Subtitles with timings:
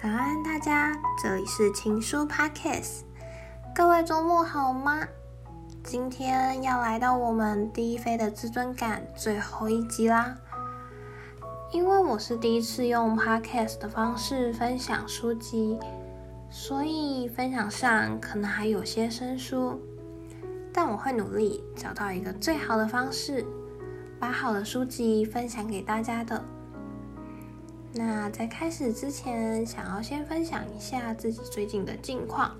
[0.00, 3.00] 早安，大家，这里是情书 Podcast。
[3.74, 5.00] 各位周末好吗？
[5.82, 10.36] 今天要来到我们低飞的自尊感最后一集啦。
[11.72, 15.76] 因为我是第一次用 Podcast 的方式分享书籍，
[16.48, 19.80] 所以分享上可能还有些生疏，
[20.72, 23.44] 但我会努力找到一个最好的方式，
[24.20, 26.40] 把好的书籍分享给大家的。
[27.98, 32.56] 那在开始之前，想要先分享一下自己最近的近况，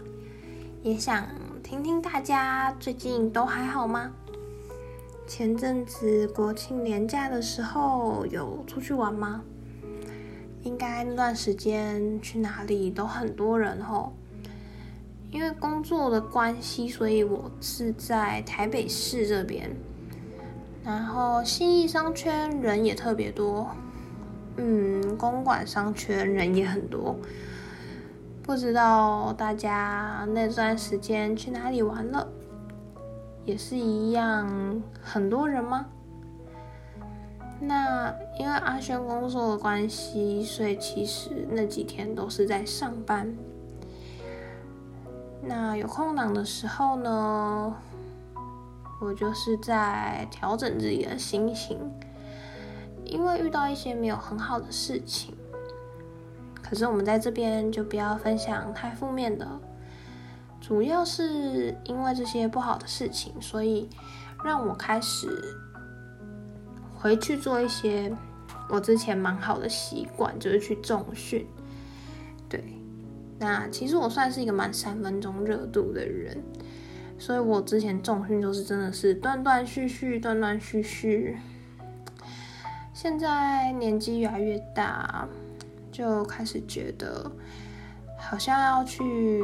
[0.82, 1.28] 也想
[1.62, 4.10] 听听大家最近都还好吗？
[5.28, 9.40] 前阵子国庆连假的时候有出去玩吗？
[10.64, 14.12] 应该那段时间去哪里都很多人吼。
[15.30, 19.70] 因为工作的关系，所以我是在台北市这边，
[20.82, 23.70] 然后信义商圈人也特别多。
[24.60, 27.16] 嗯，公馆商圈人也很多，
[28.42, 32.26] 不知道大家那段时间去哪里玩了？
[33.44, 35.86] 也是一样很多人吗？
[37.60, 43.32] 那因为阿轩工作的关系，所以其实那几天都是在上班。
[45.40, 47.74] 那有空档的时候呢，
[49.00, 51.78] 我就是在调整自己的心情。
[53.08, 55.34] 因为遇到一些没有很好的事情，
[56.62, 59.46] 可是我们在这边就不要分享太负面的。
[60.60, 63.88] 主要是因为这些不好的事情，所以
[64.44, 65.28] 让我开始
[66.94, 68.14] 回去做一些
[68.68, 71.46] 我之前蛮好的习惯，就是去重训。
[72.48, 72.62] 对，
[73.38, 76.42] 那其实我算是一个蛮三分钟热度的人，
[77.18, 81.38] 所以我之前重训就是真的是断断续续，断断续续。
[83.00, 85.24] 现在年纪越来越大，
[85.92, 87.30] 就开始觉得
[88.18, 89.40] 好像要去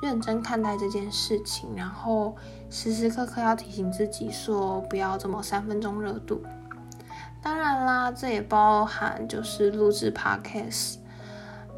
[0.00, 2.36] 认真看待这件事情，然后
[2.70, 6.40] 时时刻刻要提醒自己说不要这么三分钟热度。
[7.42, 10.98] 当然啦，这也包含就是录制 Podcast，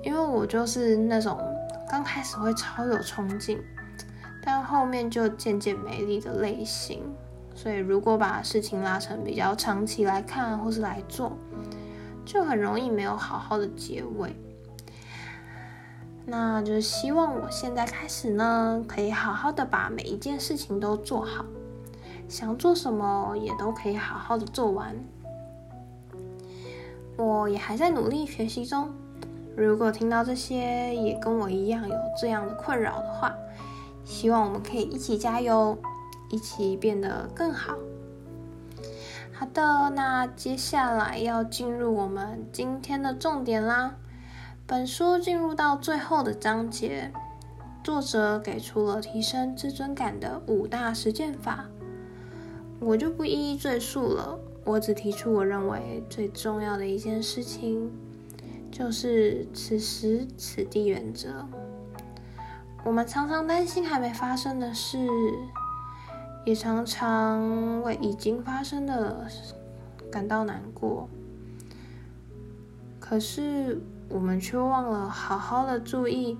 [0.02, 1.40] 因为我就是那种
[1.88, 3.58] 刚开始会超有冲劲，
[4.44, 7.02] 但后面就渐渐没力的类型。
[7.56, 11.32] 所以，如果把事情拉成比较长期来看，或是来做，
[12.24, 14.36] 就很容易没有好好的结尾。
[16.26, 21.44] 那就希望我现在开始呢，可以好好的把每一件事情都做好，
[22.28, 24.94] 想做什么也都可以好好的做完。
[27.16, 28.90] 我也还在努力学习中。
[29.56, 33.34] 如果听到这些也跟我一样有这样的困扰的话，
[34.04, 35.78] 希望我们可以一起加油。
[36.30, 37.74] 一起变得更好。
[39.32, 43.96] 好的，那接下来要进入我们今天的重点啦。
[44.66, 47.12] 本书进入到最后的章节，
[47.84, 51.66] 作者给出了提升自尊感的五大实践法，
[52.80, 54.38] 我就不一一赘述了。
[54.64, 57.88] 我只提出我认为最重要的一件事情，
[58.72, 61.46] 就是此时此地原则。
[62.84, 64.98] 我们常常担心还没发生的事。
[66.46, 69.26] 也常常为已经发生的
[70.12, 71.08] 感到难过，
[73.00, 76.38] 可是我们却忘了好好的注意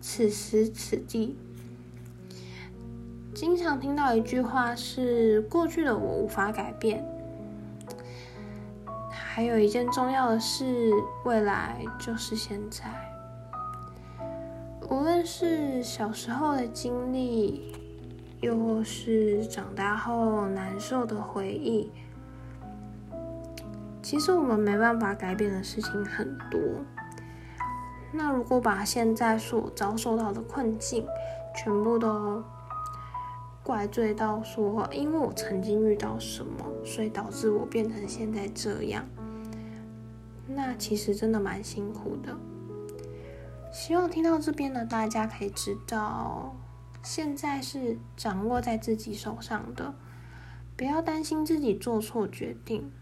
[0.00, 1.36] 此时此地。
[3.34, 7.04] 经常听到一句话是：“过去的我无法改变。”
[9.10, 10.92] 还有一件重要的事，
[11.24, 12.84] 未来就是现在。
[14.88, 17.74] 无论是小时候的经历。
[18.40, 21.90] 又或是长大后难受的回忆，
[24.02, 26.58] 其实我们没办法改变的事情很多。
[28.12, 31.06] 那如果把现在所遭受到的困境
[31.54, 32.42] 全部都
[33.62, 39.04] 怪罪到说，因为我曾经遇到什么，所以导致我变成现在这样，
[40.46, 42.34] 那其实真的蛮辛苦的。
[43.70, 46.56] 希望听到这边的大家可以知道。
[47.02, 49.94] 现在是掌握在自己手上的，
[50.76, 52.92] 不要担心自己做错决定，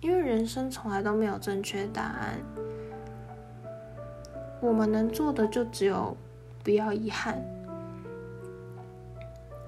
[0.00, 2.40] 因为人生从来都没有正确答案。
[4.60, 6.16] 我们能做的就只有
[6.64, 7.40] 不要遗憾，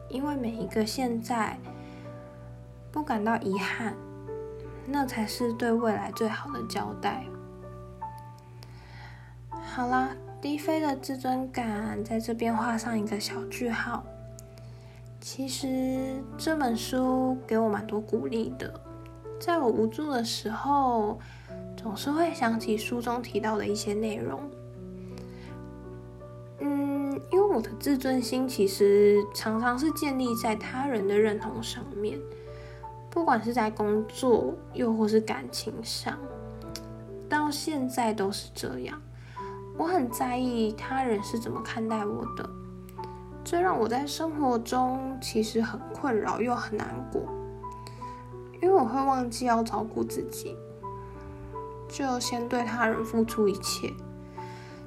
[0.08, 1.58] 因为每一个现在
[2.90, 3.94] 不感到遗憾，
[4.86, 7.24] 那才是对未来最好的交代。
[9.50, 10.10] 好啦。
[10.40, 14.04] 低飞的自尊感在这边画上一个小句号。
[15.20, 18.72] 其实这本书给我蛮多鼓励的，
[19.40, 21.18] 在我无助的时候，
[21.76, 24.40] 总是会想起书中提到的一些内容。
[26.60, 32.16] 嗯因为我的自尊心其实常常是建立在他人的认同上面，
[33.10, 36.16] 不管是在工作又或是感情上，
[37.28, 39.02] 到现在都是这样。
[39.78, 42.50] 我很在意他人是怎么看待我的，
[43.44, 47.22] 这让我在生活中其实很困扰又很难过，
[48.60, 50.56] 因为我会忘记要照顾自己，
[51.88, 53.94] 就先对他人付出一切。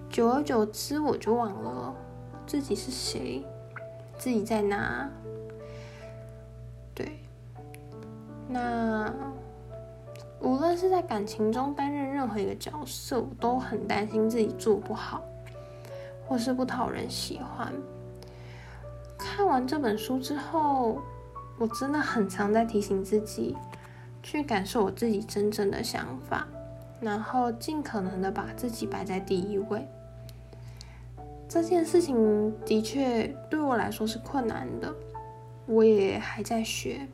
[0.10, 1.96] 久而久之，我就忘了
[2.46, 3.46] 自己是谁，
[4.18, 5.10] 自己在哪。
[6.94, 7.18] 对，
[8.50, 9.10] 那
[10.42, 15.22] 无论是在感情中担任任何一个角色，我都很担心自己做不好，
[16.26, 17.72] 或是不讨人喜欢。
[19.18, 21.00] 看完这本书之后，
[21.60, 23.56] 我真的很常在提醒自己，
[24.24, 26.48] 去感受我自己真正的想法，
[27.00, 29.88] 然后尽可能的把自己摆在第一位。
[31.48, 34.92] 这件事情的确对我来说是困难的，
[35.68, 37.08] 我也还在学，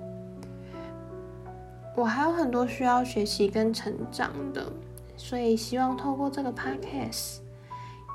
[1.97, 4.71] 我还有很多需要学习跟成长的，
[5.15, 7.39] 所以希望透过这个 podcast，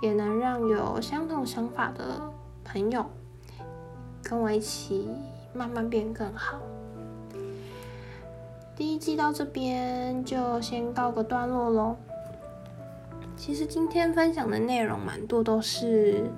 [0.01, 2.23] 也能让有相同想法的
[2.65, 3.05] 朋友
[4.23, 5.09] 跟我一起
[5.53, 6.61] 慢慢变更好。
[8.77, 11.97] 第一季到这边就先告个段落喽。
[13.37, 16.31] 其实今天分享的内容蛮多，都是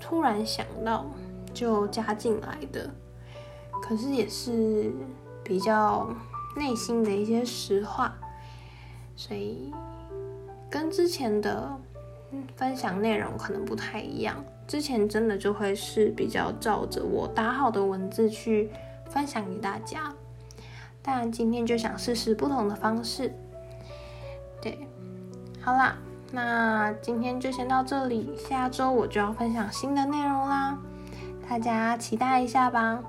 [0.00, 1.04] 突然想到
[1.52, 2.88] 就加进来的，
[3.82, 4.92] 可是也是
[5.50, 6.08] 比较
[6.54, 8.14] 内心的一些实话，
[9.16, 9.74] 所以
[10.70, 11.76] 跟之前的
[12.54, 14.36] 分享内容可能不太一样。
[14.68, 18.70] 之前真的就会是比较照着我打好的文字去
[19.08, 20.14] 分享给大家，
[21.02, 23.34] 但今天就想试试不同的方式，
[24.62, 24.78] 对。
[25.60, 25.98] 好啦，
[26.30, 30.78] 那今天就先到这里，下周我就要分享新的内容啦，
[31.48, 33.02] 大家期待一下吧。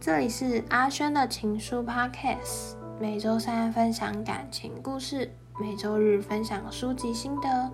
[0.00, 5.28] 这里是阿轩的情书 Podcast，每周三分享感情故事，
[5.60, 7.68] 每周日分享书籍心得。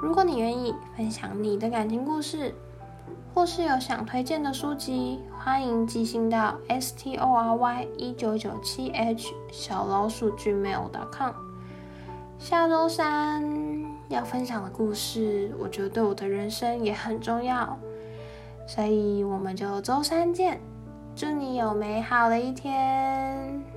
[0.00, 2.54] 如果你愿意分享你的感情故事，
[3.34, 11.32] 或是有想推荐的书籍，欢迎寄信到 s t o r y 一九九七 h 小老鼠 gmail.com。
[12.38, 13.44] 下周三
[14.08, 17.76] 要分享的故事，我觉得对我的人生也很重要，
[18.68, 20.60] 所以我们就周三见，
[21.14, 23.69] 祝你有美好的一天。